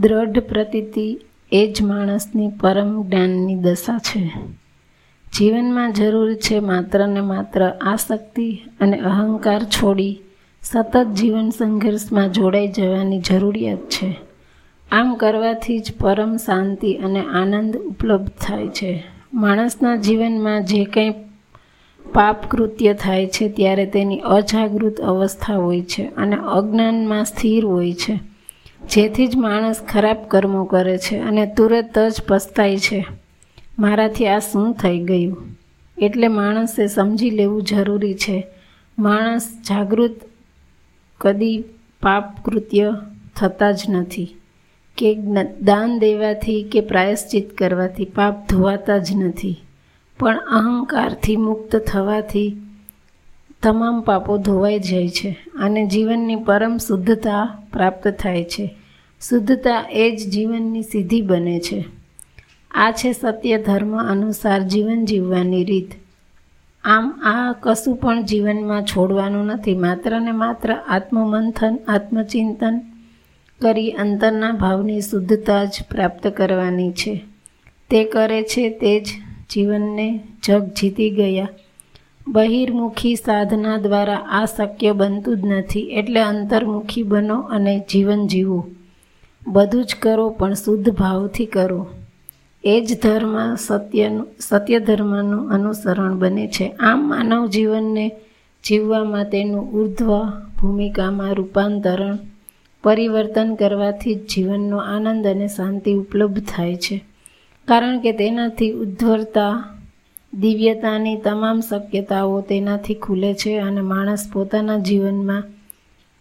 દ્રઢ 0.00 0.38
પ્રતીતિ 0.38 1.20
એ 1.52 1.72
જ 1.72 1.82
માણસની 1.82 2.48
પરમ 2.48 3.08
જ્ઞાનની 3.08 3.54
દશા 3.54 3.98
છે. 3.98 4.32
જીવનમાં 5.38 5.92
જરૂર 5.92 6.34
છે 6.34 6.60
માત્ર 6.60 7.06
ને 7.06 7.20
માત્ર 7.20 7.68
આસક્તિ 7.82 8.62
અને 8.80 8.98
અહંકાર 8.98 9.64
છોડી 9.64 10.20
સતત 10.62 11.06
જીવન 11.06 11.50
સંઘર્ષમાં 11.50 12.32
જોડાઈ 12.32 12.68
જવાની 12.68 13.20
જરૂરિયાત 13.20 13.78
છે. 13.78 14.16
આમ 14.92 15.14
કરવાથી 15.14 15.78
જ 15.78 15.92
પરમ 16.00 16.36
શાંતિ 16.36 16.94
અને 16.94 17.20
આનંદ 17.20 17.76
ઉપલબ્ધ 17.76 18.30
થાય 18.40 18.66
છે. 18.66 19.04
માણસના 19.34 19.96
જીવનમાં 19.96 20.64
જે 20.64 20.84
કંઈ 20.84 21.10
પાપ 22.12 22.50
કૃત્ય 22.50 22.94
થાય 22.94 23.26
છે, 23.26 23.48
ત્યારે 23.48 23.86
તેની 23.86 24.18
અજાગૃત 24.18 25.00
અવસ્થા 25.00 25.56
હોય 25.56 25.82
છે 25.82 26.02
અને 26.16 26.36
અજ્ઞાનમાં 26.36 27.24
સ્થિર 27.24 27.64
હોય 27.64 27.92
છે. 27.92 28.29
જેથી 28.90 29.26
જ 29.26 29.36
માણસ 29.36 29.80
ખરાબ 29.88 30.16
કર્મો 30.28 30.64
કરે 30.64 30.98
છે 30.98 31.18
અને 31.18 31.46
તુરત 31.46 31.98
જ 31.98 32.22
પસ્તાય 32.28 32.76
છે. 32.76 33.06
મારાથી 33.78 34.26
આ 34.26 34.38
શું 34.38 34.74
થઈ 34.74 34.98
ગયું? 34.98 35.36
એટલે 35.98 36.28
માણસે 36.28 36.86
સમજી 36.86 37.30
લેવું 37.30 37.62
જરૂરી 37.62 38.14
છે. 38.14 38.46
માણસ 38.98 39.48
જાગૃત 39.68 40.16
કદી 41.20 41.64
પાપ 42.02 42.44
કૃત્ય 42.44 42.94
થતા 43.36 43.70
જ 43.70 43.82
નથી. 43.88 44.36
કે 44.96 45.14
દાન 45.60 45.98
દેવાથી 45.98 46.62
કે 46.62 46.80
પ્રાયશ્ચિત 46.80 47.58
કરવાથી 47.58 48.04
પાપ 48.04 48.48
ધોવાતા 48.48 48.98
જ 48.98 49.16
નથી. 49.16 49.60
પણ 50.18 50.36
અહંકારથી 50.36 51.36
મુક્ત 51.36 51.76
થવાથી 51.76 52.56
તમામ 53.62 54.00
પાપો 54.00 54.36
ધોવાઈ 54.36 54.78
જાય 54.78 55.08
છે 55.08 55.38
અને 55.54 55.86
જીવનની 55.86 56.36
પરમ 56.36 56.76
શુદ્ધતા 56.76 57.58
પ્રાપ્ત 57.72 58.08
થાય 58.08 58.44
છે. 58.44 58.76
શુદ્ધતા 59.28 59.84
એ 59.90 60.16
જ 60.16 60.30
જીવનની 60.30 60.82
સિદ્ધિ 60.82 61.22
બને 61.22 61.60
છે. 61.60 61.84
આ 62.70 62.90
છે 62.90 63.12
સત્ય 63.12 63.58
ધર્મ 63.58 64.02
અનુસાર 64.02 64.60
જીવન 64.60 65.04
જીવવાની 65.04 65.64
રીત. 65.64 65.90
આમ 66.84 67.10
આ 67.10 67.52
કશું 67.60 67.96
પણ 67.96 68.22
જીવનમાં 68.22 68.84
છોડવાનું 68.84 69.46
નથી, 69.46 69.74
માત્ર 69.74 70.20
ને 70.20 70.32
માત્ર 70.32 70.76
આત્મમંથન, 70.88 71.78
આત્મચિંતન 71.88 72.80
કરી 73.60 73.90
અંતરના 73.90 74.52
ભાવની 74.52 75.00
શુદ્ધતા 75.00 75.64
જ 75.64 75.70
પ્રાપ્ત 75.90 76.26
કરવાની 76.26 76.92
છે. 76.92 77.20
તે 77.90 78.04
કરે 78.04 78.42
છે 78.42 78.70
તે 78.70 79.00
જ 79.00 79.06
જીવનને 79.50 80.20
જગ 80.42 80.64
જીતી 80.64 81.10
ગયા. 81.10 81.48
બહિર્મુખી 82.28 83.14
સાધના 83.14 83.76
દ્વારા 83.76 84.16
આ 84.16 84.44
શક્ય 84.44 84.92
બનતું 84.92 85.36
જ 85.36 85.44
નથી, 85.44 85.80
એટલે 85.80 86.20
અંતર્મુખી 86.20 87.02
બનો 87.02 87.40
અને 87.40 87.84
જીવન 87.90 88.26
જીવો. 88.26 88.66
બધું 89.46 89.84
જ 89.84 89.94
કરો, 90.02 90.30
પણ 90.30 90.54
શુદ્ધ 90.54 90.90
ભાવથી 90.90 91.46
કરો. 91.46 91.86
એ 92.64 92.80
જ 92.80 93.00
ધર્મ 93.00 93.54
સત્યનું 93.54 94.26
સત્ય 94.40 94.78
ધર્મનું 94.80 95.50
અનુસરણ 95.52 96.18
બને 96.18 96.48
છે. 96.48 96.68
આમ 96.68 97.08
માનવ 97.08 97.46
જીવનને 97.46 98.12
જીવવામાં 98.64 99.24
તેનું 99.24 99.72
ઉર્ધ્વ 99.72 100.28
ભૂમિકામાં 100.60 101.34
રૂપાંતરણ, 101.34 102.18
પરિવર્તન 102.84 103.54
કરવાથી 103.54 104.14
જ 104.14 104.26
જીવનનો 104.26 104.76
આનંદ 104.76 105.26
અને 105.26 105.48
શાંતિ 105.48 105.94
ઉપલબ્ધ 105.94 106.44
થાય 106.44 106.76
છે. 106.76 107.04
કારણ 107.68 108.00
કે 108.00 108.12
તેનાથી 108.12 108.70
ઉદ્ધવરતા, 108.70 109.64
દિવ્યતાની 110.34 111.16
તમામ 111.16 111.60
શક્યતાઓ 111.60 112.40
તેનાથી 112.40 112.94
ખુલે 112.94 113.34
છે 113.34 113.58
અને 113.58 113.80
માણસ 113.80 114.30
પોતાના 114.32 114.78
જીવનમાં 114.78 115.42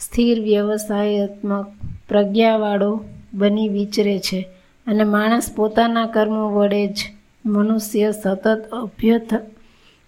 સ્થિર 0.00 0.40
વ્યવસાયાત્મક 0.40 1.66
પ્રજ્ઞાવાળો 2.10 3.04
બની 3.34 3.68
વિચરે 3.68 4.18
છે 4.18 4.48
અને 4.86 5.04
માણસ 5.04 5.52
પોતાના 5.56 6.06
કર્મો 6.06 6.50
વડે 6.50 6.86
જ 6.86 6.98
મનુષ્ય 7.46 8.12
સતત 8.12 8.68
અભ્યર્થ, 8.72 9.34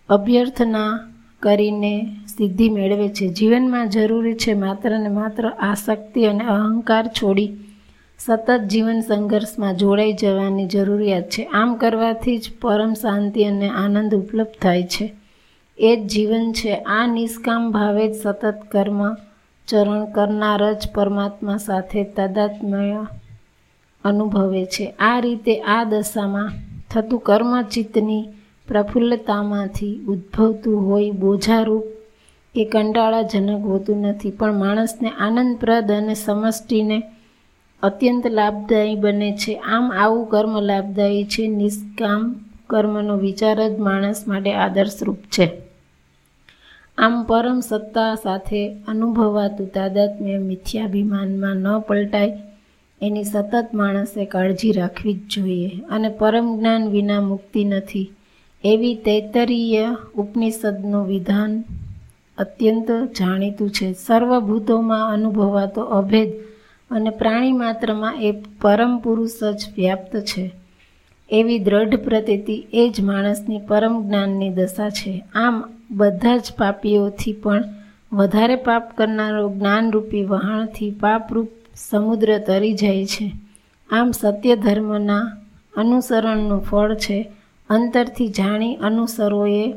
અભ્યર્થના 0.09 1.01
કરીને 1.41 2.07
સિદ્ધિ 2.37 2.69
મેળવે 2.69 3.09
છે. 3.09 3.29
જીવનમાં 3.29 3.91
જરૂરી 3.91 4.35
છે 4.35 4.55
માત્ર 4.55 4.99
ને 4.99 5.09
માત્ર 5.09 5.49
આસક્તિ 5.49 6.25
અને 6.25 6.45
અહંકાર 6.45 7.07
છોડી 7.07 7.51
સતત 8.19 8.61
જીવન 8.67 9.01
સંઘર્ષમાં 9.01 9.77
જોડાઈ 9.77 10.13
જવાની 10.13 10.67
જરૂરિયાત 10.67 11.23
છે. 11.23 11.43
આમ 11.45 11.75
કરવાથી 11.75 12.39
જ 12.39 12.51
પરમ 12.61 12.95
શાંતિ 12.95 13.45
અને 13.45 13.69
આનંદ 13.69 14.15
ઉપલબ્ધ 14.15 14.63
થાય 14.63 14.83
છે. 14.83 15.13
એ 15.79 15.97
જ 15.97 16.07
જીવન 16.07 16.53
છે. 16.53 16.75
આ 16.75 17.07
નિષ્કામ 17.07 17.71
ભાવે 17.71 18.09
જ 18.09 18.15
સતત 18.15 18.55
કર્મ 18.71 19.15
ચરણ 19.69 20.05
કરનાર 20.05 20.73
જ 20.73 20.89
પરમાત્મા 20.95 21.57
સાથે 21.57 22.05
તાદાત્મ્ય 22.05 23.07
અનુભવે 24.05 24.65
છે. 24.65 24.95
આ 24.99 25.21
રીતે 25.21 25.61
આ 25.61 25.85
દશામાં 25.85 26.53
થતું 26.91 27.21
કર્મચિત્તની 27.21 28.29
પ્રફુલ્લતામાંથી 28.69 30.01
ઉદ્ભવતું 30.09 30.87
હોય 30.87 31.11
બોજારૂપ 31.11 31.85
કે 32.55 32.65
કંટાળાજનક 32.65 33.65
હોતું 33.65 33.97
નથી. 33.97 34.31
પણ 34.31 34.53
માણસને 34.53 35.11
આનંદપ્રદ 35.11 35.93
અને 35.93 36.15
સમષ્ટિને 36.15 37.03
અત્યંત 37.83 38.27
લાભદાયી 38.27 38.95
બને 38.95 39.37
છે. 39.37 39.55
આમ 39.55 39.93
આવું 39.93 40.27
કર્મ 40.27 40.61
લાભદાયી 40.61 41.25
છે. 41.25 41.47
નિષ્કામ 41.47 42.35
કર્મનો 42.67 43.17
વિચાર 43.17 43.69
જ 43.69 43.79
માણસ 43.79 44.25
માટે 44.29 44.53
આદર્શરૂપ 44.53 45.17
છે. 45.17 45.62
આમ 46.99 47.25
પરમ 47.25 47.61
સત્તા 47.61 48.15
સાથે 48.15 48.77
અનુભવાતું 48.89 49.67
તાદાત્મ્ય 49.67 50.39
મિથ્યાભિમાનમાં 50.39 51.57
ન 51.57 51.79
પલટાય, 51.79 52.39
એની 53.03 53.25
સતત 53.25 53.75
માણસે 53.75 54.25
કાળજી 54.25 54.73
રાખવી 54.73 55.15
જ 55.15 55.23
જોઈએ 55.29 55.71
અને 55.91 56.09
પરમ 56.09 56.59
જ્ઞાન 56.59 56.89
વિના 56.89 57.21
મુક્તિ 57.21 57.65
નથી. 57.65 58.13
એવી 58.65 58.95
તૈતરીય 58.95 59.97
ઉપનિષદનું 60.17 61.07
વિધાન 61.07 61.65
અત્યંત 62.39 62.91
જાણીતું 63.19 63.71
છે. 63.71 63.93
સર્વભૂતોમાં 63.93 65.13
અનુભવાતો 65.13 65.83
અભેદ 65.83 66.31
અને 66.91 67.11
પ્રાણી 67.11 67.53
માત્રમાં 67.53 68.23
એ 68.23 68.33
પરમ 68.61 68.99
પુરુષ 68.99 69.45
જ 69.45 69.61
વ્યાપ્ત 69.77 70.17
છે. 70.21 70.62
એવી 71.33 71.59
દ્રઢ 71.59 71.95
પ્રતીતિ 71.95 72.67
એ 72.73 72.93
જ 72.97 73.01
માણસની 73.01 73.59
પરમ 73.59 74.09
જ્ઞાનની 74.09 74.49
દશા 74.49 74.91
છે. 74.91 75.25
આમ 75.35 75.65
બધા 75.91 76.37
જ 76.37 76.53
પાપીઓથી 76.59 77.33
પણ 77.33 77.65
વધારે 78.13 78.57
પાપ 78.57 78.97
કરનારો 78.97 79.49
જ્ઞાનરૂપી 79.49 80.25
વહાણથી 80.25 80.91
પાપરૂપ 80.91 81.49
સમુદ્ર 81.77 82.39
તરી 82.39 82.73
જાય 82.73 83.07
છે. 83.07 83.33
આમ 83.91 84.11
સત્ય 84.11 84.57
ધર્મના 84.57 85.37
અનુસરણનું 85.77 86.61
ફળ 86.61 86.95
છે. 86.95 87.33
અંતરથી 87.71 88.29
જાણી 88.29 88.77
અનુસરોએ 88.77 89.73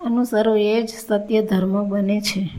અનુસરોએ 0.00 0.82
જ 0.82 0.88
સત્ય 0.88 1.42
ધર્મ 1.42 1.88
બને 1.88 2.20
છે. 2.20 2.50